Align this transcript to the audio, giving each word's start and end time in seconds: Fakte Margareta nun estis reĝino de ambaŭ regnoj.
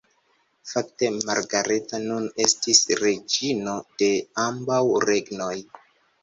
Fakte 0.69 1.09
Margareta 1.27 1.99
nun 2.05 2.25
estis 2.45 2.81
reĝino 3.03 3.75
de 4.01 4.09
ambaŭ 4.47 4.81
regnoj. 5.07 5.53